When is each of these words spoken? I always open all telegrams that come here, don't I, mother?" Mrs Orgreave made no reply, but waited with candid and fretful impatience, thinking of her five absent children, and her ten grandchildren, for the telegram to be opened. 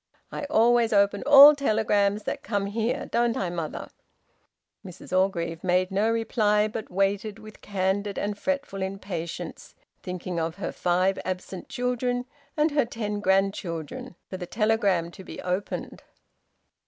I 0.31 0.45
always 0.45 0.93
open 0.93 1.21
all 1.27 1.53
telegrams 1.55 2.23
that 2.23 2.41
come 2.41 2.65
here, 2.65 3.05
don't 3.05 3.37
I, 3.37 3.51
mother?" 3.51 3.91
Mrs 4.83 5.15
Orgreave 5.15 5.63
made 5.63 5.91
no 5.91 6.09
reply, 6.09 6.67
but 6.67 6.89
waited 6.89 7.37
with 7.37 7.61
candid 7.61 8.17
and 8.17 8.35
fretful 8.35 8.81
impatience, 8.81 9.75
thinking 10.01 10.39
of 10.39 10.55
her 10.55 10.71
five 10.71 11.19
absent 11.23 11.69
children, 11.69 12.25
and 12.57 12.71
her 12.71 12.85
ten 12.85 13.19
grandchildren, 13.19 14.15
for 14.27 14.37
the 14.37 14.47
telegram 14.47 15.11
to 15.11 15.23
be 15.23 15.39
opened. 15.43 16.01